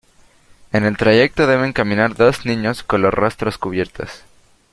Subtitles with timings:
[0.73, 4.23] En el trayecto deben caminar dos niños con los rostros cubiertos.